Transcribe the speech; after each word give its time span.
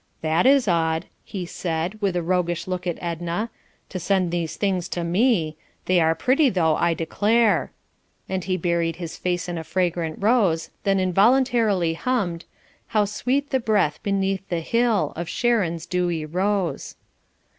"That 0.21 0.47
is 0.47 0.67
odd," 0.67 1.05
he 1.23 1.45
said, 1.45 2.01
with 2.01 2.15
a 2.15 2.23
roguish 2.23 2.65
look 2.65 2.87
at 2.87 2.97
Edna, 2.99 3.51
"to 3.89 3.99
send 3.99 4.31
these 4.31 4.55
things 4.55 4.89
to 4.89 5.03
me; 5.03 5.57
they 5.85 5.99
are 5.99 6.15
pretty, 6.15 6.49
though, 6.49 6.75
I 6.75 6.95
declare," 6.95 7.71
and 8.27 8.43
he 8.43 8.57
buried 8.57 8.95
his 8.95 9.15
face 9.15 9.47
in 9.47 9.59
a 9.59 9.63
fragrant 9.63 10.17
rose, 10.19 10.71
then 10.85 10.99
involuntarily 10.99 11.93
hummed 11.93 12.45
"How 12.87 13.05
sweet 13.05 13.51
the 13.51 13.59
breath 13.59 14.01
beneath 14.01 14.41
the 14.49 14.61
hill. 14.61 15.13
Of 15.15 15.29
Sharon's 15.29 15.85
dewy 15.85 16.25
rose." 16.25 16.95